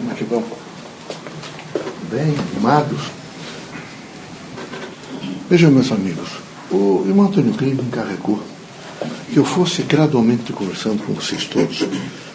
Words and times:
Como 0.00 0.12
é 0.12 0.14
que 0.14 0.24
vão? 0.24 0.42
Bem, 2.10 2.34
animados? 2.52 3.00
Vejam, 5.50 5.70
meus 5.70 5.92
amigos, 5.92 6.30
o 6.70 7.04
irmão 7.06 7.26
Antônio 7.26 7.52
Klein 7.52 7.74
me 7.74 7.82
encarregou 7.82 8.42
que 9.30 9.36
eu 9.36 9.44
fosse 9.44 9.82
gradualmente 9.82 10.54
conversando 10.54 11.04
com 11.04 11.12
vocês 11.12 11.44
todos 11.44 11.84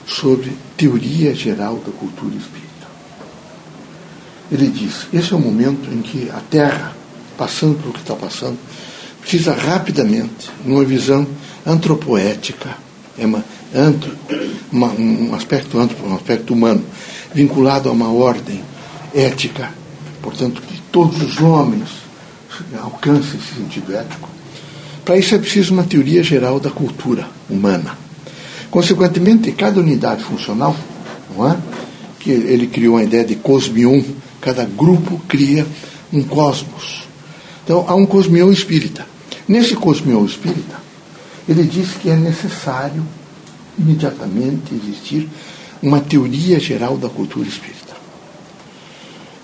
sobre 0.05 0.55
teoria 0.77 1.33
geral 1.33 1.77
da 1.77 1.91
cultura 1.91 2.35
espírita. 2.35 2.65
Ele 4.51 4.67
diz: 4.67 5.07
esse 5.11 5.33
é 5.33 5.35
o 5.35 5.39
momento 5.39 5.91
em 5.91 6.03
que 6.03 6.29
a 6.29 6.41
Terra, 6.41 6.95
passando 7.35 7.81
pelo 7.81 7.93
que 7.93 7.99
está 7.99 8.13
passando, 8.15 8.59
precisa 9.21 9.55
rapidamente, 9.55 10.51
numa 10.63 10.85
visão 10.85 11.27
antropoética, 11.65 12.77
é 13.17 13.25
uma, 13.25 13.43
antro, 13.73 14.15
uma, 14.71 14.87
um 14.87 15.33
aspecto 15.33 15.79
antro, 15.79 15.97
um 16.05 16.15
aspecto 16.15 16.53
humano, 16.53 16.83
vinculado 17.35 17.89
a 17.89 17.91
uma 17.91 18.09
ordem 18.09 18.63
ética, 19.13 19.69
portanto, 20.21 20.61
que 20.61 20.81
todos 20.89 21.21
os 21.21 21.41
homens 21.41 21.89
alcancem 22.81 23.37
esse 23.37 23.55
sentido 23.55 23.93
ético. 23.93 24.29
Para 25.03 25.17
isso 25.17 25.35
é 25.35 25.37
preciso 25.37 25.73
uma 25.73 25.83
teoria 25.83 26.23
geral 26.23 26.61
da 26.61 26.71
cultura 26.71 27.27
humana. 27.49 27.97
Consequentemente, 28.71 29.51
cada 29.51 29.81
unidade 29.81 30.23
funcional, 30.23 30.75
não 31.35 31.51
é? 31.51 31.57
que 32.19 32.31
ele 32.31 32.67
criou 32.67 32.97
a 32.97 33.03
ideia 33.03 33.25
de 33.25 33.35
cosmion, 33.35 34.01
cada 34.39 34.63
grupo 34.63 35.21
cria 35.27 35.67
um 36.11 36.23
cosmos. 36.23 37.03
Então, 37.63 37.85
há 37.87 37.93
um 37.93 38.05
cosmion 38.05 38.49
espírita. 38.51 39.05
Nesse 39.47 39.75
cosmion 39.75 40.25
espírita, 40.25 40.77
ele 41.47 41.63
diz 41.63 41.91
que 42.01 42.09
é 42.09 42.15
necessário 42.15 43.05
imediatamente 43.77 44.73
existir 44.73 45.29
uma 45.85 45.99
teoria 45.99 46.59
geral 46.59 46.97
da 46.97 47.07
cultura 47.07 47.47
espírita. 47.47 47.93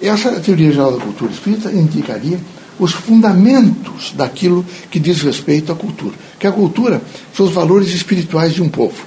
Essa 0.01 0.39
teoria 0.39 0.71
geral 0.71 0.97
da 0.97 1.03
cultura 1.03 1.31
espírita 1.31 1.71
indicaria 1.71 2.39
os 2.79 2.91
fundamentos 2.91 4.11
daquilo 4.15 4.65
que 4.89 4.99
diz 4.99 5.21
respeito 5.21 5.71
à 5.71 5.75
cultura. 5.75 6.15
Que 6.39 6.47
a 6.47 6.51
cultura 6.51 6.99
são 7.35 7.45
os 7.45 7.51
valores 7.51 7.89
espirituais 7.89 8.53
de 8.53 8.63
um 8.63 8.69
povo. 8.69 9.05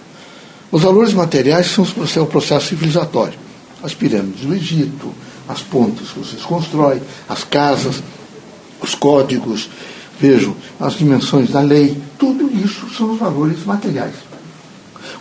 Os 0.70 0.82
valores 0.82 1.12
materiais 1.12 1.66
são 1.66 1.84
o 2.22 2.26
processo 2.26 2.68
civilizatório. 2.68 3.38
As 3.82 3.92
pirâmides 3.92 4.46
do 4.46 4.54
Egito, 4.54 5.12
as 5.48 5.60
pontes 5.60 6.10
que 6.10 6.20
vocês 6.20 6.42
constroem, 6.42 7.02
as 7.28 7.42
casas, 7.42 8.02
os 8.80 8.94
códigos, 8.94 9.68
vejam, 10.20 10.54
as 10.78 10.94
dimensões 10.94 11.50
da 11.50 11.60
lei, 11.60 12.00
tudo 12.16 12.48
isso 12.64 12.88
são 12.96 13.12
os 13.12 13.18
valores 13.18 13.64
materiais. 13.64 14.14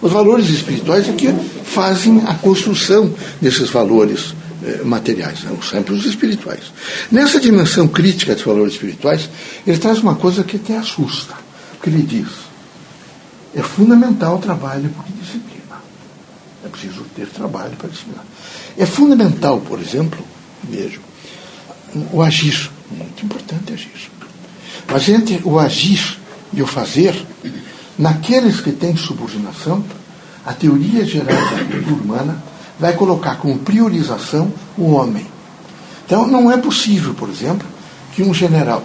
Os 0.02 0.12
valores 0.12 0.50
espirituais 0.50 1.10
é 1.10 1.14
que 1.14 1.28
fazem 1.74 2.22
a 2.28 2.36
construção 2.36 3.14
desses 3.42 3.70
valores 3.70 4.34
eh, 4.64 4.82
materiais, 4.84 5.40
são 5.40 5.62
sempre 5.62 5.94
os 5.94 6.06
espirituais. 6.06 6.72
Nessa 7.12 7.40
dimensão 7.40 7.88
crítica 7.88 8.36
dos 8.36 8.44
valores 8.44 8.74
espirituais, 8.74 9.30
ele 9.66 9.78
traz 9.78 10.00
uma 10.00 10.16
coisa 10.16 10.44
que 10.44 10.58
até 10.58 10.78
assusta, 10.78 11.34
que 11.82 11.90
ele 11.90 12.04
diz, 12.04 12.30
é 13.56 13.62
fundamental 13.62 14.36
o 14.36 14.40
trabalho 14.40 14.90
por 14.90 15.06
disciplina. 15.20 15.82
É 16.64 16.68
preciso 16.68 17.04
ter 17.16 17.28
trabalho 17.28 17.76
para 17.76 17.90
disciplinar. 17.90 18.26
É 18.78 18.86
fundamental, 18.86 19.60
por 19.60 19.80
exemplo, 19.80 20.24
vejo, 20.64 21.02
o 22.12 22.22
agir. 22.22 22.72
Muito 22.92 23.26
importante 23.26 23.74
agir. 23.74 24.12
Mas 24.88 25.10
entre 25.10 25.42
o 25.44 25.60
agir 25.60 26.18
e 26.54 26.62
o 26.62 26.68
fazer, 26.68 27.16
naqueles 27.98 28.62
que 28.62 28.72
têm 28.72 28.96
subordinação, 28.96 29.84
a 30.46 30.54
teoria 30.54 31.06
geral 31.06 31.28
da 31.28 31.66
cultura 31.66 32.04
humana 32.04 32.44
vai 32.80 32.94
colocar 32.94 33.36
como 33.38 33.60
priorização 33.60 34.52
o 34.78 34.92
homem. 34.92 35.26
Então, 36.06 36.28
não 36.28 36.52
é 36.52 36.58
possível, 36.58 37.14
por 37.14 37.30
exemplo, 37.30 37.68
que 38.14 38.22
um 38.22 38.34
general 38.34 38.84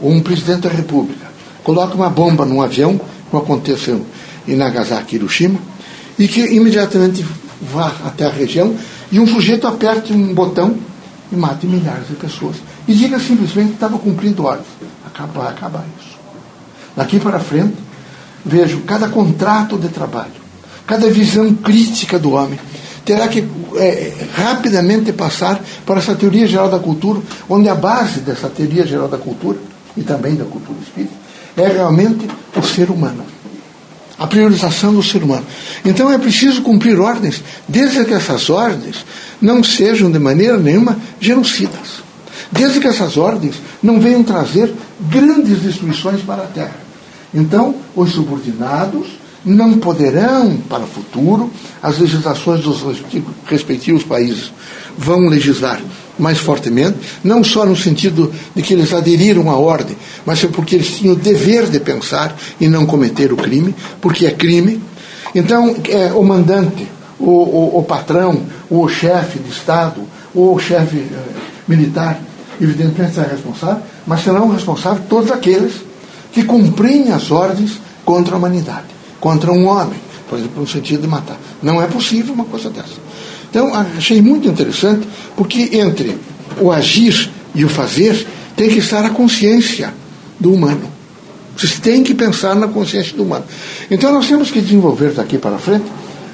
ou 0.00 0.10
um 0.10 0.20
presidente 0.20 0.62
da 0.62 0.70
República 0.70 1.26
coloque 1.62 1.94
uma 1.94 2.10
bomba 2.10 2.44
num 2.44 2.62
avião, 2.62 3.00
como 3.30 3.42
aconteceu 3.42 4.04
em 4.46 4.56
Nagasaki 4.56 5.14
e 5.14 5.18
Hiroshima, 5.18 5.58
e 6.18 6.26
que 6.26 6.40
imediatamente 6.40 7.24
vá 7.60 7.92
até 8.04 8.26
a 8.26 8.30
região 8.30 8.74
e 9.10 9.20
um 9.20 9.26
sujeito 9.26 9.66
aperte 9.66 10.12
um 10.12 10.34
botão 10.34 10.76
e 11.30 11.36
mate 11.36 11.66
milhares 11.66 12.08
de 12.08 12.14
pessoas. 12.14 12.56
E 12.86 12.94
diga 12.94 13.18
simplesmente 13.18 13.68
que 13.68 13.74
estava 13.74 13.98
cumprindo 13.98 14.44
ordens. 14.44 14.66
Acabar, 15.06 15.48
acabar 15.50 15.84
isso. 16.00 16.16
Daqui 16.96 17.20
para 17.20 17.38
frente, 17.38 17.76
vejo 18.44 18.80
cada 18.80 19.08
contrato 19.08 19.76
de 19.76 19.88
trabalho, 19.88 20.32
cada 20.88 21.10
visão 21.10 21.52
crítica 21.52 22.18
do 22.18 22.32
homem, 22.32 22.58
terá 23.04 23.28
que 23.28 23.46
é, 23.76 24.12
rapidamente 24.34 25.12
passar 25.12 25.62
para 25.84 25.98
essa 25.98 26.14
teoria 26.14 26.48
geral 26.48 26.70
da 26.70 26.78
cultura, 26.78 27.20
onde 27.46 27.68
a 27.68 27.74
base 27.74 28.20
dessa 28.20 28.48
teoria 28.48 28.86
geral 28.86 29.06
da 29.06 29.18
cultura, 29.18 29.58
e 29.94 30.02
também 30.02 30.34
da 30.34 30.44
cultura 30.44 30.78
espírita, 30.82 31.12
é 31.56 31.66
realmente 31.68 32.26
o 32.56 32.62
ser 32.62 32.90
humano. 32.90 33.22
A 34.18 34.26
priorização 34.26 34.92
do 34.94 35.02
ser 35.02 35.22
humano. 35.22 35.44
Então 35.84 36.10
é 36.10 36.16
preciso 36.16 36.62
cumprir 36.62 36.98
ordens, 36.98 37.42
desde 37.68 38.04
que 38.04 38.14
essas 38.14 38.48
ordens 38.48 39.04
não 39.40 39.62
sejam 39.62 40.10
de 40.10 40.18
maneira 40.18 40.56
nenhuma 40.56 40.96
genocidas. 41.20 42.02
Desde 42.50 42.80
que 42.80 42.88
essas 42.88 43.16
ordens 43.16 43.56
não 43.82 44.00
venham 44.00 44.22
trazer 44.24 44.72
grandes 45.00 45.60
destruições 45.60 46.22
para 46.22 46.44
a 46.44 46.46
terra. 46.46 46.76
Então, 47.32 47.74
os 47.94 48.12
subordinados 48.12 49.06
não 49.48 49.78
poderão, 49.78 50.56
para 50.68 50.84
o 50.84 50.86
futuro, 50.86 51.50
as 51.82 51.98
legislações 51.98 52.60
dos 52.60 52.84
respectivos 53.46 54.04
países 54.04 54.52
vão 54.96 55.28
legislar 55.28 55.80
mais 56.18 56.38
fortemente, 56.38 56.98
não 57.22 57.44
só 57.44 57.64
no 57.64 57.76
sentido 57.76 58.32
de 58.54 58.60
que 58.60 58.74
eles 58.74 58.92
aderiram 58.92 59.48
à 59.48 59.56
ordem, 59.56 59.96
mas 60.26 60.44
porque 60.46 60.74
eles 60.74 60.96
tinham 60.96 61.14
o 61.14 61.16
dever 61.16 61.68
de 61.68 61.78
pensar 61.78 62.36
e 62.60 62.66
não 62.68 62.84
cometer 62.84 63.32
o 63.32 63.36
crime, 63.36 63.74
porque 64.00 64.26
é 64.26 64.32
crime. 64.32 64.82
Então, 65.34 65.76
é, 65.88 66.12
o 66.12 66.24
mandante, 66.24 66.88
o, 67.18 67.30
o, 67.30 67.78
o 67.78 67.82
patrão, 67.84 68.42
o 68.68 68.88
chefe 68.88 69.38
de 69.38 69.50
Estado, 69.50 70.00
o 70.34 70.58
chefe 70.58 70.96
eh, 70.96 71.18
militar, 71.68 72.20
evidentemente 72.60 73.14
será 73.14 73.28
responsável, 73.28 73.82
mas 74.06 74.22
serão 74.24 74.50
responsáveis 74.50 75.06
todos 75.08 75.30
aqueles 75.30 75.74
que 76.32 76.42
cumprem 76.42 77.12
as 77.12 77.30
ordens 77.30 77.80
contra 78.04 78.34
a 78.34 78.38
humanidade 78.38 78.97
contra 79.20 79.52
um 79.52 79.66
homem, 79.66 79.98
por 80.28 80.38
exemplo, 80.38 80.60
no 80.60 80.68
sentido 80.68 81.02
de 81.02 81.08
matar. 81.08 81.38
Não 81.62 81.80
é 81.80 81.86
possível 81.86 82.34
uma 82.34 82.44
coisa 82.44 82.70
dessa. 82.70 83.08
Então, 83.50 83.72
achei 83.74 84.20
muito 84.20 84.48
interessante, 84.48 85.06
porque 85.36 85.70
entre 85.72 86.16
o 86.60 86.70
agir 86.70 87.30
e 87.54 87.64
o 87.64 87.68
fazer 87.68 88.26
tem 88.54 88.68
que 88.68 88.78
estar 88.78 89.04
a 89.04 89.10
consciência 89.10 89.92
do 90.38 90.52
humano. 90.52 90.90
Vocês 91.56 91.78
têm 91.80 92.04
que 92.04 92.14
pensar 92.14 92.54
na 92.54 92.68
consciência 92.68 93.16
do 93.16 93.22
humano. 93.24 93.44
Então, 93.90 94.12
nós 94.12 94.28
temos 94.28 94.50
que 94.50 94.60
desenvolver 94.60 95.12
daqui 95.12 95.38
para 95.38 95.58
frente 95.58 95.86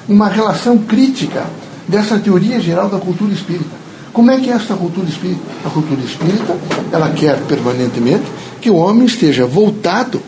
uma 0.07 0.27
relação 0.27 0.77
crítica 0.77 1.45
dessa 1.87 2.19
teoria 2.19 2.59
geral 2.59 2.89
da 2.89 2.99
cultura 2.99 3.33
espírita. 3.33 3.85
Como 4.13 4.31
é 4.31 4.39
que 4.39 4.49
é 4.49 4.53
esta 4.53 4.75
cultura 4.75 5.07
espírita? 5.09 5.41
A 5.65 5.69
cultura 5.69 5.99
espírita, 6.01 6.57
ela 6.91 7.09
quer 7.09 7.37
permanentemente 7.41 8.23
que 8.61 8.69
o 8.69 8.75
homem 8.75 9.05
esteja 9.05 9.45
voltado 9.45 10.21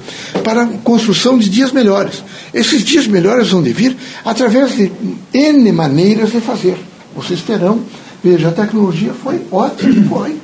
para 0.44 0.64
a 0.64 0.68
construção 0.84 1.38
de 1.38 1.50
dias 1.50 1.72
melhores. 1.72 2.24
Esses 2.58 2.84
dias 2.84 3.06
melhores 3.06 3.50
vão 3.52 3.62
de 3.62 3.72
vir 3.72 3.96
através 4.26 4.76
de 4.76 4.92
N 5.32 5.72
maneiras 5.72 6.32
de 6.32 6.42
fazer. 6.42 6.76
Vocês 7.16 7.42
terão, 7.42 7.84
veja, 8.24 8.48
a 8.48 8.52
tecnologia 8.52 9.14
foi 9.14 9.40
ótima, 9.52 10.10
foi. 10.10 10.38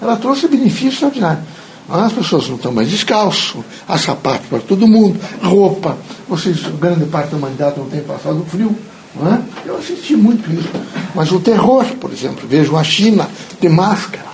Ela 0.00 0.16
trouxe 0.16 0.48
benefícios 0.48 0.94
extraordinários. 0.94 1.44
As 1.86 2.12
pessoas 2.14 2.48
não 2.48 2.56
estão 2.56 2.72
mais 2.72 2.88
descalço, 2.88 3.62
há 3.86 3.98
sapato 3.98 4.48
para 4.48 4.60
todo 4.60 4.88
mundo, 4.88 5.20
roupa. 5.42 5.98
Vocês, 6.26 6.56
grande 6.80 7.04
parte 7.04 7.32
da 7.32 7.36
humanidade 7.36 7.78
não 7.78 7.86
tem 7.86 8.00
passado 8.00 8.42
frio. 8.48 8.74
Não 9.14 9.30
é? 9.30 9.38
Eu 9.66 9.76
assisti 9.76 10.16
muito 10.16 10.50
isso. 10.50 10.70
Mas 11.14 11.30
o 11.32 11.38
terror, 11.38 11.84
por 12.00 12.10
exemplo, 12.10 12.48
vejo 12.48 12.78
a 12.78 12.84
China 12.84 13.28
de 13.60 13.68
máscara. 13.68 14.24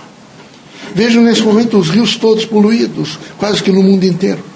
Vejo 0.93 1.19
nesse 1.19 1.41
momento 1.41 1.77
os 1.77 1.89
rios 1.89 2.15
todos 2.15 2.45
poluídos, 2.45 3.19
quase 3.37 3.61
que 3.61 3.73
no 3.73 3.83
mundo 3.83 4.05
inteiro. 4.05 4.54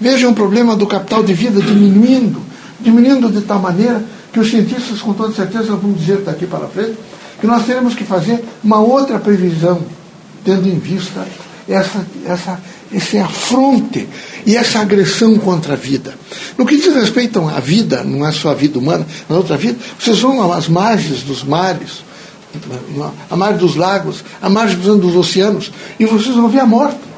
Vejam 0.00 0.30
o 0.30 0.34
problema 0.34 0.74
do 0.74 0.86
capital 0.86 1.22
de 1.22 1.34
vida 1.34 1.60
diminuindo, 1.60 2.40
diminuindo 2.80 3.28
de 3.28 3.42
tal 3.42 3.58
maneira 3.58 4.02
que 4.32 4.40
os 4.40 4.48
cientistas, 4.48 5.00
com 5.00 5.12
toda 5.12 5.34
certeza, 5.34 5.76
vão 5.76 5.92
dizer 5.92 6.18
daqui 6.18 6.46
para 6.46 6.66
frente 6.68 6.96
que 7.40 7.46
nós 7.46 7.66
teremos 7.66 7.94
que 7.94 8.04
fazer 8.04 8.42
uma 8.62 8.78
outra 8.80 9.18
previsão, 9.18 9.82
tendo 10.44 10.68
em 10.68 10.78
vista 10.78 11.26
essa, 11.68 12.06
essa, 12.26 12.60
esse 12.92 13.18
afronte 13.18 14.08
e 14.46 14.56
essa 14.56 14.80
agressão 14.80 15.38
contra 15.38 15.74
a 15.74 15.76
vida. 15.76 16.14
No 16.56 16.66
que 16.66 16.76
diz 16.76 16.94
respeito 16.94 17.40
à 17.48 17.60
vida, 17.60 18.02
não 18.02 18.26
é 18.26 18.32
só 18.32 18.50
a 18.50 18.54
vida 18.54 18.78
humana, 18.78 19.06
mas 19.28 19.38
outra 19.38 19.56
vida, 19.56 19.78
vocês 19.98 20.18
vão 20.20 20.52
às 20.52 20.68
margens 20.68 21.22
dos 21.22 21.44
mares, 21.44 22.04
à 23.30 23.36
margem 23.36 23.58
dos 23.58 23.76
lagos, 23.76 24.24
à 24.40 24.48
margem 24.48 24.78
dos 24.78 25.14
oceanos, 25.14 25.70
e 25.98 26.04
vocês 26.04 26.34
vão 26.34 26.48
ver 26.48 26.60
a 26.60 26.66
morte. 26.66 27.09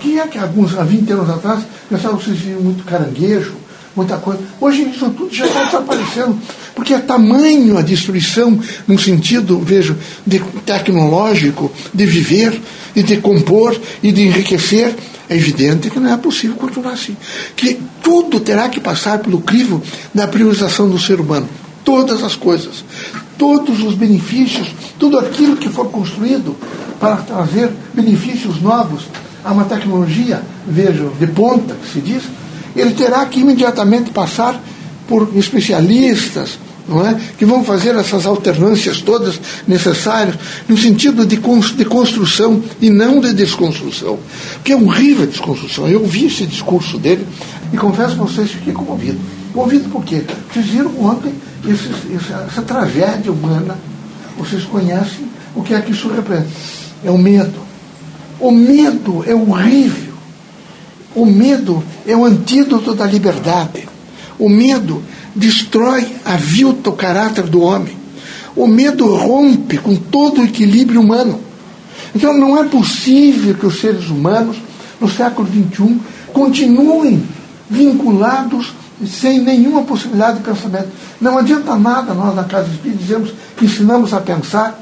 Quem 0.00 0.18
é 0.18 0.26
que 0.26 0.38
alguns, 0.38 0.76
há 0.78 0.84
20 0.84 1.12
anos 1.12 1.30
atrás, 1.30 1.64
pensava 1.88 2.16
que 2.16 2.24
vocês 2.24 2.60
muito 2.60 2.84
caranguejo, 2.84 3.54
muita 3.98 4.16
coisa. 4.16 4.40
Hoje 4.60 4.82
isso 4.82 5.10
tudo 5.10 5.34
já 5.34 5.46
está 5.46 5.64
desaparecendo, 5.64 6.38
porque 6.74 6.94
é 6.94 6.98
tamanho 6.98 7.76
a 7.76 7.82
destruição, 7.82 8.58
no 8.86 8.98
sentido, 8.98 9.58
vejo, 9.58 9.96
de 10.24 10.38
tecnológico, 10.64 11.72
de 11.92 12.06
viver 12.06 12.60
e 12.94 13.02
de 13.02 13.16
compor 13.16 13.78
e 14.02 14.12
de 14.12 14.22
enriquecer. 14.22 14.94
É 15.28 15.36
evidente 15.36 15.90
que 15.90 16.00
não 16.00 16.10
é 16.10 16.16
possível 16.16 16.56
continuar 16.56 16.92
assim. 16.92 17.16
Que 17.54 17.78
tudo 18.02 18.40
terá 18.40 18.68
que 18.68 18.80
passar 18.80 19.18
pelo 19.18 19.40
crivo 19.42 19.82
da 20.14 20.26
priorização 20.26 20.88
do 20.88 20.98
ser 20.98 21.20
humano. 21.20 21.48
Todas 21.84 22.22
as 22.22 22.34
coisas, 22.34 22.84
todos 23.36 23.82
os 23.82 23.94
benefícios, 23.94 24.68
tudo 24.98 25.18
aquilo 25.18 25.56
que 25.56 25.68
for 25.68 25.90
construído 25.90 26.56
para 26.98 27.16
trazer 27.16 27.70
benefícios 27.94 28.60
novos 28.62 29.04
a 29.44 29.52
uma 29.52 29.64
tecnologia, 29.64 30.42
vejo, 30.66 31.12
de 31.18 31.26
ponta, 31.26 31.74
que 31.74 31.92
se 31.92 32.00
diz, 32.00 32.22
ele 32.76 32.92
terá 32.92 33.24
que 33.26 33.40
imediatamente 33.40 34.10
passar 34.10 34.60
por 35.06 35.30
especialistas, 35.36 36.58
não 36.88 37.06
é? 37.06 37.18
que 37.36 37.44
vão 37.44 37.62
fazer 37.62 37.94
essas 37.96 38.26
alternâncias 38.26 39.00
todas 39.00 39.40
necessárias, 39.66 40.36
no 40.68 40.76
sentido 40.76 41.26
de, 41.26 41.36
de 41.36 41.84
construção 41.84 42.62
e 42.80 42.90
não 42.90 43.20
de 43.20 43.32
desconstrução. 43.32 44.18
Porque 44.54 44.72
é 44.72 44.76
horrível 44.76 45.24
a 45.24 45.26
desconstrução. 45.26 45.88
Eu 45.88 46.00
ouvi 46.00 46.26
esse 46.26 46.46
discurso 46.46 46.98
dele 46.98 47.26
e 47.72 47.76
confesso 47.76 48.12
a 48.12 48.24
vocês 48.24 48.50
que 48.50 48.56
fiquei 48.56 48.72
comovido. 48.72 49.18
Comovido 49.52 49.88
por 49.90 50.04
quê? 50.04 50.22
Vocês 50.52 50.66
viram 50.66 50.92
ontem 51.00 51.34
essa, 51.66 52.46
essa 52.46 52.62
tragédia 52.62 53.32
humana, 53.32 53.76
vocês 54.38 54.64
conhecem 54.64 55.26
o 55.54 55.62
que 55.62 55.74
é 55.74 55.80
que 55.80 55.92
isso 55.92 56.08
representa. 56.08 56.48
É 57.04 57.10
o 57.10 57.18
medo. 57.18 57.67
O 58.40 58.50
medo 58.50 59.24
é 59.26 59.34
horrível. 59.34 60.14
O 61.14 61.26
medo 61.26 61.82
é 62.06 62.16
o 62.16 62.24
antídoto 62.24 62.94
da 62.94 63.06
liberdade. 63.06 63.88
O 64.38 64.48
medo 64.48 65.02
destrói 65.34 66.06
a 66.24 66.36
vilta 66.36 66.90
o 66.90 66.92
caráter 66.92 67.44
do 67.44 67.60
homem. 67.60 67.96
O 68.54 68.66
medo 68.66 69.14
rompe 69.16 69.78
com 69.78 69.96
todo 69.96 70.40
o 70.40 70.44
equilíbrio 70.44 71.00
humano. 71.00 71.40
Então 72.14 72.36
não 72.36 72.56
é 72.58 72.64
possível 72.64 73.54
que 73.54 73.66
os 73.66 73.80
seres 73.80 74.08
humanos, 74.08 74.56
no 75.00 75.08
século 75.08 75.48
XXI, 75.48 76.00
continuem 76.32 77.22
vinculados 77.68 78.72
sem 79.06 79.40
nenhuma 79.40 79.82
possibilidade 79.82 80.38
de 80.38 80.44
pensamento. 80.44 80.88
Não 81.20 81.38
adianta 81.38 81.76
nada 81.76 82.14
nós 82.14 82.34
na 82.34 82.44
Casa 82.44 82.68
Espírita 82.68 83.00
dizemos 83.00 83.32
que 83.56 83.64
ensinamos 83.64 84.12
a 84.12 84.20
pensar 84.20 84.80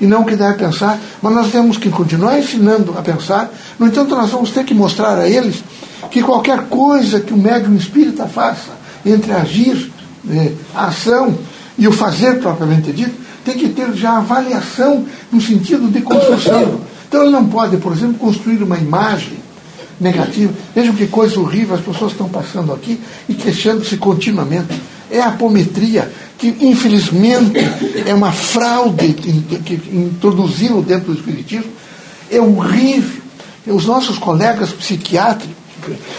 e 0.00 0.06
não 0.06 0.24
que 0.24 0.36
deve 0.36 0.54
pensar, 0.54 0.98
mas 1.20 1.32
nós 1.32 1.50
temos 1.50 1.76
que 1.76 1.90
continuar 1.90 2.38
ensinando 2.38 2.94
a 2.96 3.02
pensar. 3.02 3.52
No 3.78 3.86
entanto, 3.86 4.14
nós 4.14 4.30
vamos 4.30 4.50
ter 4.50 4.64
que 4.64 4.74
mostrar 4.74 5.18
a 5.18 5.28
eles 5.28 5.62
que 6.10 6.22
qualquer 6.22 6.66
coisa 6.68 7.20
que 7.20 7.32
o 7.32 7.36
médium 7.36 7.74
espírita 7.76 8.26
faça, 8.26 8.70
entre 9.04 9.32
agir, 9.32 9.90
eh, 10.30 10.52
a 10.74 10.86
ação 10.86 11.36
e 11.76 11.86
o 11.86 11.92
fazer 11.92 12.40
propriamente 12.40 12.92
dito, 12.92 13.14
tem 13.44 13.56
que 13.56 13.68
ter 13.68 13.92
já 13.94 14.18
avaliação 14.18 15.06
no 15.32 15.40
sentido 15.40 15.90
de 15.90 16.00
construção. 16.00 16.80
Então 17.08 17.22
ele 17.22 17.30
não 17.30 17.46
pode, 17.46 17.76
por 17.78 17.92
exemplo, 17.92 18.14
construir 18.14 18.62
uma 18.62 18.76
imagem 18.76 19.38
negativa. 20.00 20.52
Vejam 20.74 20.94
que 20.94 21.06
coisa 21.06 21.40
horrível 21.40 21.74
as 21.74 21.80
pessoas 21.80 22.12
estão 22.12 22.28
passando 22.28 22.72
aqui 22.72 23.00
e 23.28 23.34
queixando-se 23.34 23.96
continuamente. 23.96 24.74
É 25.10 25.20
a 25.20 25.28
apometria, 25.28 26.10
que 26.36 26.48
infelizmente 26.60 27.58
é 28.06 28.14
uma 28.14 28.32
fraude 28.32 29.12
que 29.14 29.74
introduziram 29.92 30.82
dentro 30.82 31.12
do 31.12 31.18
Espiritismo. 31.18 31.72
É 32.30 32.40
horrível. 32.40 33.22
Os 33.66 33.86
nossos 33.86 34.18
colegas 34.18 34.70
psiquiatras, 34.70 35.48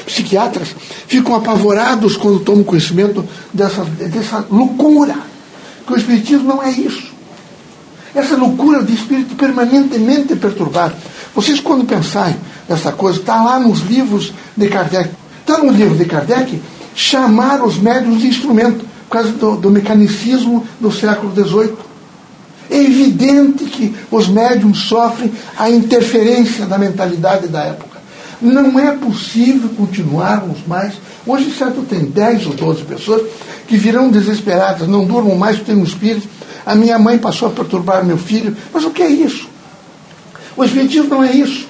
psiquiatras 0.06 0.70
ficam 1.08 1.36
apavorados 1.36 2.16
quando 2.16 2.40
tomam 2.40 2.64
conhecimento 2.64 3.28
dessa, 3.54 3.84
dessa 3.84 4.46
loucura. 4.50 5.16
Que 5.86 5.94
o 5.94 5.98
Espiritismo 5.98 6.48
não 6.48 6.64
é 6.64 6.72
isso. 6.72 7.10
Essa 8.14 8.36
loucura 8.36 8.84
de 8.84 8.94
espírito 8.94 9.36
permanentemente 9.36 10.36
perturbado. 10.36 10.96
Vocês, 11.34 11.60
quando 11.60 11.86
pensarem 11.86 12.36
nessa 12.68 12.92
coisa, 12.92 13.20
está 13.20 13.42
lá 13.44 13.60
nos 13.60 13.82
livros 13.82 14.34
de 14.58 14.68
Kardec. 14.68 15.10
Está 15.42 15.60
no 15.60 15.72
livro 15.72 15.96
de 15.96 16.06
Kardec 16.06 16.60
chamar 17.00 17.64
os 17.64 17.78
médios 17.78 18.20
de 18.20 18.28
instrumento, 18.28 18.86
por 19.08 19.14
causa 19.14 19.32
do, 19.32 19.56
do 19.56 19.72
mecanicismo 19.72 20.68
do 20.82 20.92
século 20.92 21.34
XVIII. 21.34 21.74
É 22.70 22.78
evidente 22.78 23.64
que 23.66 23.96
os 24.12 24.28
médiums 24.28 24.80
sofrem 24.80 25.32
a 25.58 25.70
interferência 25.70 26.66
da 26.66 26.78
mentalidade 26.78 27.48
da 27.48 27.62
época. 27.64 28.00
Não 28.42 28.78
é 28.78 28.92
possível 28.92 29.70
continuarmos 29.78 30.60
mais. 30.68 30.96
Hoje, 31.26 31.52
certo, 31.58 31.84
tem 31.84 32.02
10 32.04 32.48
ou 32.48 32.54
12 32.54 32.84
pessoas 32.84 33.24
que 33.66 33.78
virão 33.78 34.10
desesperadas, 34.10 34.88
não 34.88 35.06
durmam 35.06 35.36
mais, 35.36 35.62
tem 35.62 35.76
um 35.76 35.84
espírito. 35.84 36.28
A 36.66 36.76
minha 36.76 37.00
mãe 37.00 37.18
passou 37.18 37.48
a 37.48 37.52
perturbar 37.52 38.06
meu 38.06 38.18
filho. 38.18 38.56
Mas 38.74 38.84
o 38.84 38.92
que 38.92 39.02
é 39.02 39.10
isso? 39.10 39.48
O 40.56 40.64
Espiritismo 40.66 41.10
não 41.10 41.24
é 41.24 41.32
isso. 41.32 41.66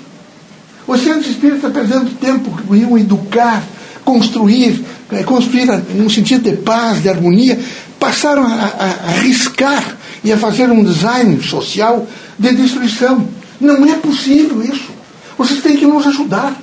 O 0.87 0.97
centro 0.97 1.29
espírita 1.29 1.67
está 1.67 1.69
perdendo 1.69 2.17
tempo 2.19 2.49
que 2.49 2.75
iam 2.75 2.97
educar, 2.97 3.63
construir, 4.03 4.83
eh, 5.11 5.23
construir 5.23 5.65
num 5.95 6.09
sentido 6.09 6.49
de 6.49 6.57
paz, 6.57 7.01
de 7.01 7.09
harmonia, 7.09 7.59
passaram 7.99 8.43
a, 8.43 8.47
a, 8.47 9.07
a 9.07 9.09
arriscar 9.09 9.83
e 10.23 10.31
a 10.31 10.37
fazer 10.37 10.69
um 10.69 10.83
design 10.83 11.41
social 11.43 12.07
de 12.37 12.53
destruição. 12.53 13.27
Não 13.59 13.85
é 13.85 13.95
possível 13.95 14.61
isso. 14.63 14.89
Vocês 15.37 15.61
têm 15.61 15.77
que 15.77 15.85
nos 15.85 16.05
ajudar. 16.07 16.55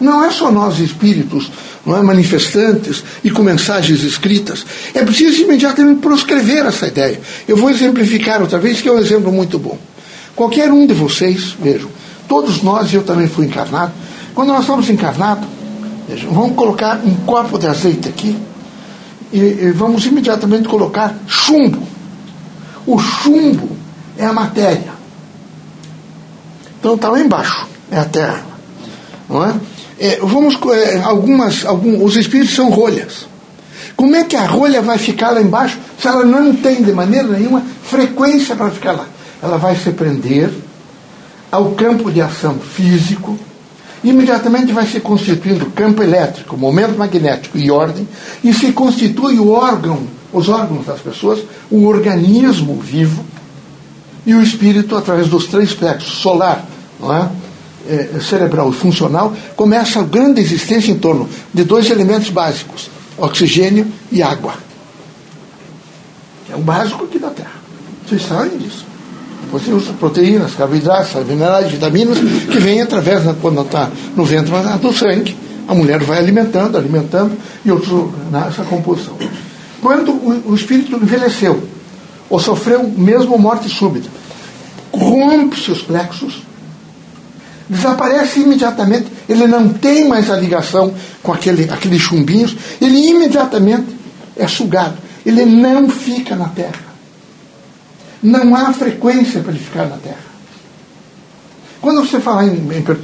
Não 0.00 0.24
é 0.24 0.30
só 0.30 0.50
nós 0.50 0.80
espíritos, 0.80 1.50
não 1.86 1.96
é 1.96 2.02
manifestantes 2.02 3.04
e 3.22 3.30
com 3.30 3.42
mensagens 3.42 4.02
escritas. 4.02 4.66
É 4.92 5.04
preciso 5.04 5.42
imediatamente 5.42 6.00
proscrever 6.00 6.66
essa 6.66 6.88
ideia. 6.88 7.20
Eu 7.46 7.56
vou 7.56 7.70
exemplificar 7.70 8.40
outra 8.40 8.58
vez, 8.58 8.82
que 8.82 8.88
é 8.88 8.92
um 8.92 8.98
exemplo 8.98 9.32
muito 9.32 9.58
bom. 9.58 9.78
Qualquer 10.34 10.70
um 10.72 10.84
de 10.84 10.94
vocês, 10.94 11.56
vejam, 11.60 11.88
todos 12.28 12.60
nós, 12.62 12.92
eu 12.92 13.04
também 13.04 13.28
fui 13.28 13.46
encarnado, 13.46 13.92
quando 14.34 14.48
nós 14.48 14.66
somos 14.66 14.90
encarnados, 14.90 15.46
vamos 16.30 16.56
colocar 16.56 17.00
um 17.04 17.14
copo 17.24 17.58
de 17.58 17.66
azeite 17.66 18.08
aqui 18.08 18.36
e, 19.32 19.38
e 19.38 19.70
vamos 19.72 20.04
imediatamente 20.06 20.68
colocar 20.68 21.14
chumbo. 21.26 21.82
O 22.86 22.98
chumbo 22.98 23.68
é 24.16 24.24
a 24.24 24.32
matéria. 24.32 24.92
Então 26.78 26.94
está 26.94 27.08
lá 27.08 27.20
embaixo 27.20 27.74
é 27.90 27.98
a 27.98 28.04
terra. 28.04 28.42
Não 29.28 29.44
é? 29.44 29.54
É, 29.98 30.18
vamos, 30.20 30.58
é, 30.72 31.00
algumas, 31.02 31.64
algum, 31.64 32.04
os 32.04 32.16
espíritos 32.16 32.54
são 32.54 32.70
rolhas. 32.70 33.26
Como 33.96 34.16
é 34.16 34.24
que 34.24 34.36
a 34.36 34.44
rolha 34.44 34.82
vai 34.82 34.98
ficar 34.98 35.30
lá 35.30 35.40
embaixo 35.40 35.78
se 35.98 36.08
ela 36.08 36.24
não 36.24 36.54
tem 36.54 36.82
de 36.82 36.92
maneira 36.92 37.28
nenhuma 37.28 37.62
frequência 37.84 38.56
para 38.56 38.70
ficar 38.70 38.92
lá? 38.92 39.06
Ela 39.42 39.56
vai 39.56 39.76
se 39.76 39.90
prender 39.90 40.50
ao 41.50 41.70
campo 41.72 42.10
de 42.10 42.20
ação 42.20 42.58
físico, 42.58 43.38
imediatamente 44.04 44.72
vai 44.72 44.86
se 44.86 45.00
constituindo 45.00 45.66
campo 45.66 46.02
elétrico, 46.02 46.56
momento 46.56 46.96
magnético 46.96 47.56
e 47.56 47.70
ordem, 47.70 48.06
e 48.44 48.52
se 48.52 48.70
constitui 48.72 49.38
o 49.38 49.50
órgão, 49.50 50.06
os 50.32 50.48
órgãos 50.48 50.86
das 50.86 51.00
pessoas, 51.00 51.40
o 51.70 51.86
organismo 51.86 52.78
vivo, 52.80 53.24
e 54.26 54.34
o 54.34 54.42
espírito 54.42 54.96
através 54.96 55.28
dos 55.28 55.46
três 55.46 55.72
plexos, 55.72 56.18
solar, 56.18 56.64
é? 57.02 57.44
é, 58.16 58.20
cerebral 58.20 58.70
e 58.70 58.74
funcional, 58.74 59.34
começa 59.56 60.00
a 60.00 60.02
grande 60.02 60.40
existência 60.40 60.92
em 60.92 60.98
torno 60.98 61.28
de 61.52 61.64
dois 61.64 61.90
elementos 61.90 62.30
básicos, 62.30 62.90
oxigênio 63.16 63.86
e 64.12 64.22
água. 64.22 64.54
É 66.50 66.56
o 66.56 66.60
básico 66.60 67.04
aqui 67.04 67.18
da 67.18 67.30
Terra. 67.30 67.52
Vocês 68.06 68.22
sabem 68.22 68.58
disso. 68.58 68.84
Você 69.50 69.72
usa 69.72 69.92
proteínas, 69.92 70.54
carboidratos, 70.54 71.26
minerais, 71.26 71.70
vitaminas, 71.70 72.18
que 72.18 72.58
vêm 72.58 72.82
através, 72.82 73.22
quando 73.40 73.60
está 73.60 73.90
no 74.16 74.24
ventre 74.24 74.52
do 74.80 74.92
sangue. 74.92 75.36
A 75.66 75.74
mulher 75.74 76.00
vai 76.02 76.18
alimentando, 76.18 76.76
alimentando, 76.76 77.32
e 77.64 77.70
outro 77.70 78.12
nessa 78.30 78.64
composição. 78.64 79.16
Quando 79.80 80.10
o, 80.10 80.50
o 80.50 80.54
espírito 80.54 80.96
envelheceu, 80.96 81.62
ou 82.28 82.38
sofreu 82.40 82.82
mesmo 82.84 83.38
morte 83.38 83.68
súbita, 83.68 84.08
rompe 84.92 85.58
seus 85.58 85.82
plexos, 85.82 86.42
desaparece 87.68 88.40
imediatamente. 88.40 89.06
Ele 89.28 89.46
não 89.46 89.68
tem 89.68 90.08
mais 90.08 90.30
a 90.30 90.36
ligação 90.36 90.94
com 91.22 91.32
aquele, 91.32 91.64
aqueles 91.64 92.02
chumbinhos, 92.02 92.56
ele 92.80 93.08
imediatamente 93.08 93.96
é 94.36 94.46
sugado. 94.46 94.96
Ele 95.24 95.44
não 95.44 95.88
fica 95.88 96.36
na 96.36 96.48
terra. 96.48 96.83
Não 98.24 98.56
há 98.56 98.72
frequência 98.72 99.40
para 99.40 99.52
ele 99.52 99.62
ficar 99.62 99.86
na 99.86 99.96
terra. 99.98 100.34
Quando 101.80 102.00
você 102.00 102.18
falar 102.18 102.46
em, 102.46 102.56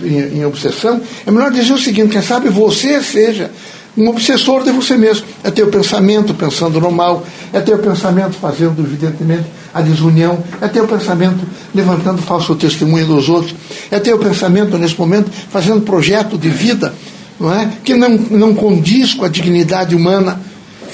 em, 0.03 0.39
em 0.39 0.45
obsessão, 0.45 1.00
é 1.25 1.31
melhor 1.31 1.53
dizer 1.53 1.73
o 1.73 1.79
seguinte: 1.79 2.09
quem 2.11 2.23
sabe 2.23 2.49
você 2.49 3.03
seja 3.03 3.50
um 3.97 4.09
obsessor 4.09 4.65
de 4.65 4.73
você 4.73 4.97
mesmo. 4.97 5.27
É 5.45 5.50
ter 5.50 5.62
o 5.62 5.69
pensamento 5.69 6.33
pensando 6.35 6.81
no 6.81 6.91
mal, 6.91 7.25
é 7.53 7.61
ter 7.61 7.75
o 7.75 7.79
pensamento 7.79 8.33
fazendo, 8.33 8.81
evidentemente, 8.83 9.45
a 9.75 9.81
desunião, 9.81 10.43
é 10.61 10.67
ter 10.67 10.81
o 10.81 10.89
pensamento 10.89 11.47
levantando 11.75 12.23
falso 12.23 12.55
testemunho 12.57 13.07
dos 13.07 13.29
outros, 13.29 13.55
é 13.91 14.00
ter 14.00 14.15
o 14.15 14.19
pensamento, 14.19 14.79
nesse 14.79 14.99
momento, 14.99 15.31
fazendo 15.50 15.83
projeto 15.83 16.39
de 16.39 16.49
vida 16.49 16.95
não 17.41 17.53
é? 17.53 17.71
que 17.83 17.95
não, 17.95 18.11
não 18.11 18.55
condiz 18.55 19.15
com 19.15 19.25
a 19.25 19.29
dignidade 19.29 19.97
humana. 19.97 20.39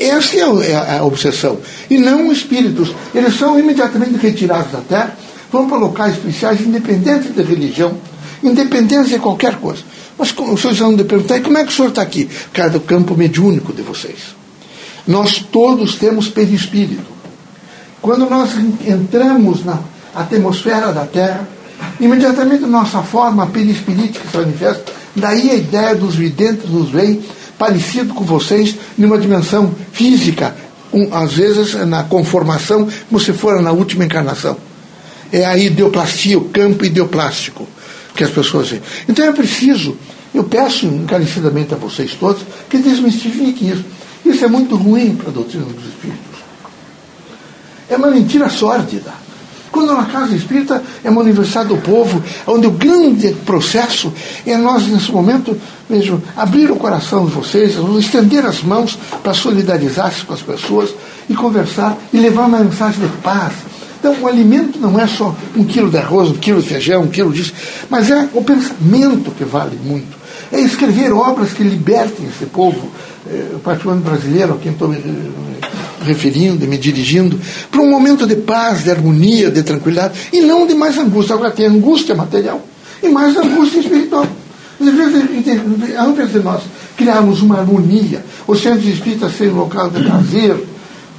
Essa 0.01 0.37
é, 0.37 0.71
é 0.71 0.99
a 0.99 1.05
obsessão. 1.05 1.59
E 1.89 1.99
não 1.99 2.31
espíritos. 2.33 2.95
Eles 3.15 3.39
são 3.39 3.59
imediatamente 3.59 4.17
retirados 4.17 4.73
da 4.73 4.81
terra, 4.81 5.17
vão 5.51 5.69
para 5.69 5.79
locais 5.79 6.15
especiais, 6.15 6.61
independentes 6.61 7.35
de 7.35 7.43
religião, 7.43 7.97
independentes 8.43 9.09
de 9.09 9.19
qualquer 9.19 9.57
coisa. 9.57 9.83
Mas 10.19 10.35
os 10.37 10.79
vão 10.79 10.93
me 10.93 11.05
perguntar, 11.05 11.41
como 11.41 11.59
é 11.59 11.65
que 11.65 11.71
o 11.71 11.75
senhor 11.75 11.89
está 11.89 12.03
aqui? 12.03 12.29
Cara, 12.53 12.71
do 12.71 12.81
campo 12.81 13.15
mediúnico 13.15 13.73
de 13.73 13.83
vocês. 13.83 14.35
Nós 15.07 15.39
todos 15.39 15.97
temos 15.97 16.29
perispírito. 16.29 17.17
Quando 18.01 18.29
nós 18.29 18.51
entramos 18.87 19.65
na 19.65 19.79
atmosfera 20.15 20.93
da 20.93 21.05
Terra, 21.05 21.47
imediatamente 22.01 22.65
nossa 22.65 23.03
forma 23.03 23.47
perispirítica 23.47 24.25
se 24.31 24.37
manifesta. 24.37 24.93
Daí 25.15 25.51
a 25.51 25.55
ideia 25.55 25.95
dos 25.95 26.15
videntes 26.15 26.71
nos 26.71 26.91
vem 26.91 27.23
parecido 27.59 28.15
com 28.15 28.25
vocês 28.25 28.75
numa 28.97 29.19
dimensão 29.19 29.75
física, 29.93 30.55
um, 30.93 31.15
às 31.15 31.33
vezes 31.35 31.75
na 31.87 32.05
conformação, 32.05 32.89
como 33.09 33.21
se 33.21 33.33
for 33.33 33.61
na 33.63 33.73
última 33.73 34.05
encarnação. 34.05 34.57
É 35.33 35.45
a 35.45 35.57
ideoplastia, 35.57 36.39
o 36.39 36.49
campo 36.49 36.85
ideoplástico 36.85 37.67
que 38.15 38.25
as 38.25 38.31
pessoas 38.31 38.69
veem. 38.69 38.83
Então 39.09 39.25
é 39.25 39.33
preciso, 39.33 39.97
eu 40.35 40.45
peço 40.45 40.87
encarecidamente 40.87 41.75
a 41.75 41.77
vocês 41.77 42.15
todos 42.15 42.43
que 42.69 42.79
desmistifiquem 42.79 43.71
isso. 43.71 43.85
Isso 44.25 44.45
é 44.45 44.49
muito 44.49 44.77
ruim 44.77 45.15
para 45.15 45.29
a 45.29 45.33
doutrina 45.33 45.65
dos 45.65 45.85
espíritos. 45.85 46.41
É 47.89 47.97
uma 47.97 48.11
mentira 48.11 48.49
sórdida. 48.49 49.26
Quando 49.77 49.93
na 49.93 50.07
casa 50.07 50.35
espírita 50.35 50.83
é 51.05 51.11
uma 51.11 51.21
universidade 51.21 51.69
do 51.69 51.77
povo, 51.77 52.23
onde 52.47 52.67
o 52.67 52.71
grande 52.71 53.35
processo 53.45 54.11
é 54.47 54.57
nós, 54.57 54.87
nesse 54.87 55.13
momento, 55.13 55.55
vejo, 55.87 56.23
abrir 56.35 56.71
o 56.71 56.77
coração 56.77 57.27
de 57.27 57.33
vocês, 57.33 57.75
estender 57.99 58.47
as 58.47 58.63
mãos 58.63 58.99
para 59.23 59.35
solidarizar-se 59.35 60.25
com 60.25 60.33
as 60.33 60.41
pessoas 60.41 60.95
e 61.29 61.35
conversar 61.35 61.95
e 62.11 62.19
levar 62.19 62.47
uma 62.47 62.61
mensagem 62.61 63.07
de 63.07 63.17
paz. 63.19 63.53
Então, 63.99 64.17
o 64.23 64.27
alimento 64.27 64.79
não 64.81 64.99
é 64.99 65.07
só 65.07 65.37
um 65.55 65.63
quilo 65.63 65.91
de 65.91 65.99
arroz, 65.99 66.31
um 66.31 66.39
quilo 66.39 66.63
de 66.63 66.69
feijão, 66.71 67.03
um 67.03 67.09
quilo 67.09 67.31
disso, 67.31 67.53
mas 67.91 68.11
é 68.11 68.31
o 68.33 68.43
pensamento 68.43 69.31
que 69.33 69.45
vale 69.45 69.79
muito. 69.85 70.17
É 70.51 70.59
escrever 70.59 71.13
obras 71.13 71.53
que 71.53 71.63
libertem 71.63 72.27
esse 72.27 72.47
povo, 72.47 72.91
eh, 73.29 73.57
particularmente 73.63 74.09
brasileiro, 74.09 74.59
quem 74.63 74.73
estou 74.73 74.89
me 74.89 74.97
referindo, 76.07 76.67
me 76.67 76.79
dirigindo, 76.79 77.39
para 77.71 77.83
um 77.83 77.91
momento 77.91 78.27
de 78.27 78.37
paz, 78.37 78.85
de 78.85 78.91
harmonia, 78.91 79.51
de 79.51 79.63
tranquilidade, 79.63 80.29
e 80.33 80.41
não 80.41 80.67
de 80.67 80.75
mais 80.75 80.97
angústia. 80.97 81.35
Agora 81.35 81.51
tem 81.51 81.67
angústia 81.67 82.15
material 82.15 82.63
e 83.03 83.09
mais 83.09 83.37
angústia 83.37 83.81
espiritual. 83.81 84.27
Às 84.81 84.95
vezes, 84.95 85.97
ao 85.99 86.11
invés 86.11 86.33
de 86.33 86.39
nós 86.41 86.63
criarmos 86.97 87.43
uma 87.43 87.59
harmonia, 87.59 88.25
o 88.47 88.55
centro 88.55 88.89
espírita 88.89 89.29
ser 89.29 89.51
um 89.51 89.57
local 89.57 89.91
de 89.91 90.05
prazer, 90.05 90.57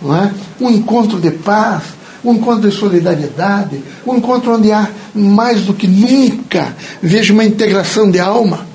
não 0.02 0.16
é? 0.16 0.32
um 0.62 0.70
encontro 0.70 1.20
de 1.20 1.32
paz, 1.32 1.84
um 2.24 2.34
encontro 2.34 2.70
de 2.70 2.76
solidariedade, 2.76 3.82
um 4.06 4.16
encontro 4.16 4.56
onde 4.56 4.72
há 4.72 4.88
mais 5.14 5.62
do 5.62 5.74
que 5.74 5.88
nunca 5.88 6.76
vejo 7.02 7.34
uma 7.34 7.44
integração 7.44 8.10
de 8.10 8.20
alma. 8.20 8.66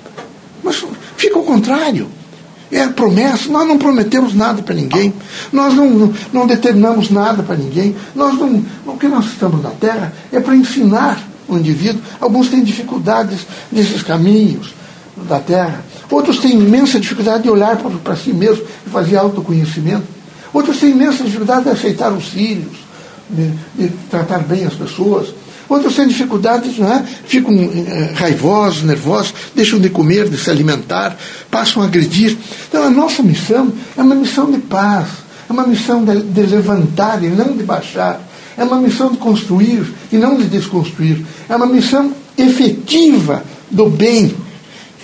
Mas 0.62 0.85
fica 1.16 1.37
ao 1.37 1.45
contrário. 1.45 2.09
É 2.73 2.88
promessa, 2.88 3.50
nós 3.50 3.69
não 3.69 3.76
prometemos 3.76 4.35
nada 4.35 4.62
para 4.62 4.75
ninguém, 4.75 5.12
nós 5.52 5.75
não, 5.75 5.91
não, 5.91 6.14
não 6.33 6.47
determinamos 6.47 7.11
nada 7.11 7.43
para 7.43 7.55
ninguém, 7.55 7.95
nós 8.14 8.35
não, 8.35 8.64
o 8.87 8.97
que 8.97 9.07
nós 9.09 9.26
estamos 9.26 9.62
na 9.62 9.69
Terra 9.71 10.11
é 10.33 10.41
para 10.41 10.57
ensinar 10.57 11.23
o 11.47 11.59
indivíduo. 11.59 12.00
Alguns 12.19 12.49
têm 12.49 12.64
dificuldades 12.64 13.41
nesses 13.71 14.02
caminhos 14.02 14.73
da 15.29 15.38
Terra, 15.38 15.85
outros 16.11 16.38
têm 16.38 16.52
imensa 16.52 16.99
dificuldade 16.99 17.43
de 17.43 17.50
olhar 17.50 17.76
para, 17.76 18.17
si 18.17 18.33
mesmo 18.33 18.64
e 18.87 18.91
fazer 18.91 19.17
autoconhecimento, 19.17 20.05
outros 20.50 20.79
têm 20.79 20.93
imensa 20.93 21.25
dificuldade 21.25 21.64
de 21.64 21.71
aceitar 21.71 22.11
os 22.11 22.29
filhos, 22.29 22.73
de, 23.29 23.50
de 23.76 23.88
tratar 24.11 24.38
bem 24.41 24.64
as 24.64 24.75
pessoas. 24.75 25.29
Outros 25.73 25.97
têm 25.97 26.07
dificuldades, 26.07 26.79
é? 26.79 27.02
ficam 27.26 27.55
eh, 27.55 28.12
raivosos, 28.14 28.83
nervosos, 28.83 29.33
deixam 29.55 29.81
de 29.81 29.88
comer, 29.88 30.29
de 30.29 30.37
se 30.37 30.50
alimentar, 30.50 31.17
passam 31.50 31.83
a 31.83 31.87
agredir. 31.87 32.37
Então 32.69 32.85
a 32.85 32.91
nossa 32.91 33.23
missão 33.23 33.73
é 33.97 34.02
uma 34.02 34.14
missão 34.14 34.50
de 34.50 34.59
paz, 34.59 35.09
é 35.49 35.52
uma 35.52 35.67
missão 35.67 36.05
de, 36.05 36.25
de 36.25 36.43
levantar 36.43 37.25
e 37.25 37.29
não 37.29 37.57
de 37.57 37.62
baixar, 37.62 38.21
é 38.55 38.62
uma 38.62 38.76
missão 38.76 39.12
de 39.12 39.17
construir 39.17 39.83
e 40.12 40.19
não 40.19 40.37
de 40.37 40.45
desconstruir, 40.45 41.25
é 41.49 41.57
uma 41.57 41.67
missão 41.67 42.12
efetiva 42.37 43.43
do 43.71 43.88
bem. 43.88 44.37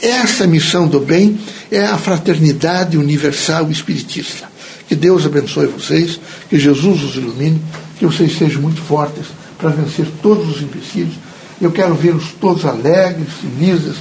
Essa 0.03 0.47
missão 0.47 0.87
do 0.87 1.01
bem 1.01 1.41
é 1.71 1.87
a 1.87 1.97
fraternidade 1.97 2.99
universal 2.99 3.71
espiritista. 3.71 4.47
Que 4.87 4.95
Deus 4.95 5.25
abençoe 5.25 5.67
vocês, 5.67 6.21
que 6.51 6.59
Jesus 6.59 7.05
os 7.05 7.17
ilumine, 7.17 7.59
que 7.99 8.05
vocês 8.05 8.37
sejam 8.37 8.61
muito 8.61 8.83
fortes 8.83 9.25
para 9.59 9.71
vencer 9.71 10.07
todos 10.23 10.57
os 10.57 10.63
empecilhos. 10.63 11.15
Eu 11.61 11.73
quero 11.73 11.95
vê-los 11.95 12.33
todos 12.41 12.65
alegres, 12.65 13.29
felizes, 13.41 13.97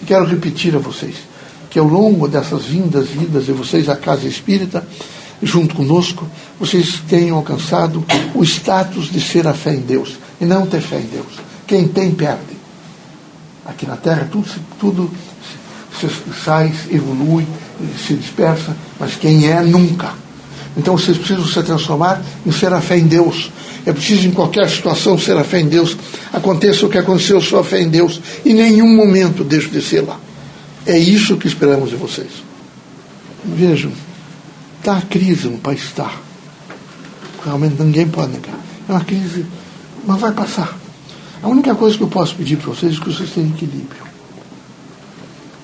e 0.00 0.04
quero 0.04 0.26
repetir 0.26 0.76
a 0.76 0.78
vocês 0.78 1.28
que 1.70 1.78
ao 1.78 1.86
longo 1.86 2.26
dessas 2.28 2.64
vindas 2.64 3.08
e 3.14 3.24
idas 3.24 3.46
de 3.46 3.52
vocês 3.52 3.88
à 3.88 3.96
casa 3.96 4.26
espírita, 4.26 4.86
junto 5.42 5.74
conosco, 5.74 6.26
vocês 6.58 7.00
tenham 7.08 7.36
alcançado 7.36 8.04
o 8.34 8.42
status 8.42 9.10
de 9.10 9.20
ser 9.20 9.46
a 9.46 9.54
fé 9.54 9.74
em 9.74 9.80
Deus 9.80 10.16
e 10.40 10.44
não 10.44 10.66
ter 10.66 10.80
fé 10.80 10.98
em 10.98 11.06
Deus. 11.06 11.26
Quem 11.66 11.86
tem, 11.86 12.10
perde. 12.12 12.58
Aqui 13.64 13.86
na 13.86 13.96
Terra 13.96 14.28
tudo, 14.30 14.48
tudo 14.80 15.10
se, 16.00 16.08
sai, 16.44 16.72
evolui, 16.90 17.46
se 18.06 18.14
dispersa, 18.14 18.74
mas 18.98 19.14
quem 19.14 19.46
é, 19.46 19.60
nunca. 19.62 20.14
Então 20.76 20.96
vocês 20.96 21.18
precisam 21.18 21.46
se 21.46 21.62
transformar 21.62 22.22
em 22.46 22.52
ser 22.52 22.72
a 22.72 22.80
fé 22.80 22.96
em 22.96 23.06
Deus, 23.06 23.50
é 23.88 23.92
preciso, 23.92 24.28
em 24.28 24.32
qualquer 24.32 24.68
situação, 24.68 25.18
ser 25.18 25.36
a 25.36 25.44
fé 25.44 25.60
em 25.60 25.68
Deus. 25.68 25.96
Aconteça 26.30 26.84
o 26.84 26.90
que 26.90 26.98
aconteceu, 26.98 27.40
sua 27.40 27.64
fé 27.64 27.80
em 27.80 27.88
Deus. 27.88 28.20
Em 28.44 28.52
nenhum 28.52 28.94
momento 28.94 29.42
deixo 29.42 29.70
de 29.70 29.80
ser 29.80 30.02
lá. 30.02 30.20
É 30.84 30.98
isso 30.98 31.38
que 31.38 31.46
esperamos 31.46 31.88
de 31.88 31.96
vocês. 31.96 32.28
Vejam, 33.44 33.90
está 34.78 34.98
a 34.98 35.00
crise 35.00 35.48
no 35.48 35.56
país, 35.56 35.82
está. 35.84 36.12
Realmente 37.42 37.82
ninguém 37.82 38.06
pode 38.08 38.32
negar. 38.32 38.58
É 38.86 38.92
uma 38.92 39.04
crise, 39.04 39.46
mas 40.06 40.20
vai 40.20 40.32
passar. 40.32 40.76
A 41.42 41.48
única 41.48 41.74
coisa 41.74 41.96
que 41.96 42.02
eu 42.02 42.08
posso 42.08 42.34
pedir 42.34 42.56
para 42.56 42.68
vocês 42.68 42.94
é 42.94 43.00
que 43.00 43.10
vocês 43.10 43.30
tenham 43.30 43.48
equilíbrio. 43.50 44.02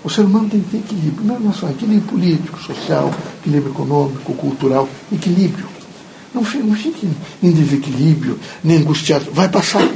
O 0.02 0.08
ser 0.08 0.22
humano 0.22 0.48
tem 0.48 0.60
que 0.60 0.70
ter 0.70 0.78
equilíbrio. 0.78 1.26
Não 1.26 1.50
é 1.50 1.52
só 1.52 1.68
equilíbrio 1.68 2.08
político, 2.08 2.58
social, 2.62 3.12
equilíbrio 3.40 3.72
econômico, 3.72 4.32
cultural, 4.34 4.88
equilíbrio. 5.12 5.73
Não, 6.34 6.42
não 6.42 6.74
fique 6.74 7.08
em 7.40 7.52
desequilíbrio, 7.52 8.38
nem 8.62 8.78
angustiado. 8.78 9.30
Vai 9.32 9.48
passar. 9.48 9.88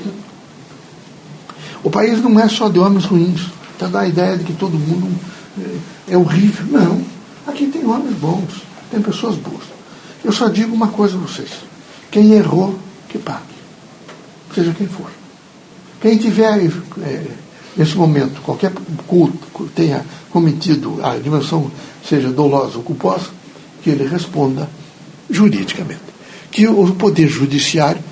O 1.83 1.91
país 1.91 2.23
não 2.23 2.39
é 2.39 2.49
só 2.49 2.69
de 2.69 2.79
homens 2.79 3.05
ruins. 3.05 3.41
Está 3.73 3.87
dando 3.87 3.99
a 3.99 4.09
ideia 4.09 4.37
de 4.37 4.45
que 4.45 4.53
todo 4.53 4.79
mundo 4.79 5.13
é, 6.09 6.15
é 6.15 6.17
horrível. 6.17 6.67
Não. 6.67 7.03
Aqui 7.47 7.67
tem 7.67 7.85
homens 7.85 8.15
bons, 8.19 8.63
tem 8.91 9.03
pessoas 9.03 9.35
boas. 9.37 9.65
Eu 10.25 10.33
só 10.33 10.49
digo 10.49 10.75
uma 10.75 10.89
coisa 10.89 11.17
a 11.17 11.21
vocês. 11.21 11.51
Quem 12.11 12.33
errou, 12.33 12.79
que 13.09 13.19
pague. 13.19 13.43
Seja 14.55 14.73
quem 14.73 14.87
for. 14.87 15.11
Quem 16.01 16.17
tiver, 16.17 16.61
é, 17.03 17.27
nesse 17.77 17.97
momento, 17.97 18.41
qualquer 18.43 18.73
culto 19.07 19.69
tenha 19.75 20.05
cometido 20.31 21.01
a 21.05 21.17
dimensão 21.17 21.71
seja 22.07 22.31
dolosa 22.31 22.77
ou 22.77 22.85
culposa, 22.85 23.31
que 23.83 23.91
ele 23.91 24.07
responda 24.07 24.69
juridicamente 25.29 26.18
que 26.51 26.67
o 26.67 26.95
Poder 26.95 27.29
Judiciário 27.29 28.03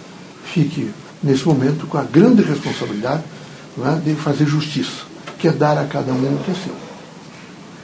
fique, 0.52 0.90
nesse 1.22 1.46
momento, 1.46 1.86
com 1.86 1.98
a 1.98 2.02
grande 2.02 2.42
responsabilidade 2.42 3.22
é, 3.78 4.00
de 4.00 4.14
fazer 4.14 4.46
justiça, 4.46 5.04
que 5.38 5.48
é 5.48 5.52
dar 5.52 5.78
a 5.78 5.84
cada 5.84 6.12
um 6.12 6.34
o 6.34 6.44
que 6.44 6.50
é 6.50 6.54
seu. 6.54 6.74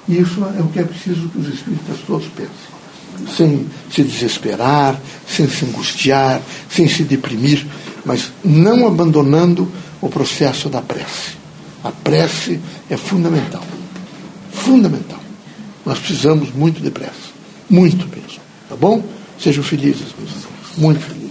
E 0.09 0.19
isso 0.21 0.45
é 0.45 0.61
o 0.61 0.69
que 0.69 0.79
é 0.79 0.85
preciso 0.85 1.29
que 1.29 1.39
os 1.39 1.49
espíritas 1.49 1.99
todos 2.07 2.27
pensem. 2.29 3.37
Sem 3.37 3.67
se 3.91 4.03
desesperar, 4.03 4.99
sem 5.29 5.49
se 5.49 5.65
angustiar, 5.65 6.41
sem 6.69 6.89
se 6.89 7.05
deprimir, 7.05 7.67
mas 8.05 8.33
não 8.43 8.87
abandonando 8.87 9.71
o 10.01 10.09
processo 10.09 10.69
da 10.69 10.81
prece. 10.81 11.37
A 11.85 11.91
prece 11.91 12.61
é 12.91 12.97
fundamental. 12.97 13.63
Fundamental. 14.53 15.21
Nós 15.85 15.99
precisamos 15.99 16.53
muito 16.53 16.81
de 16.81 16.91
prece. 16.91 17.33
Muito 17.69 18.07
mesmo. 18.09 18.41
Tá 18.69 18.77
bom? 18.77 19.03
Sejam 19.43 19.65
felizes. 19.65 20.15
Muito 20.79 21.01
felizes. 21.01 21.22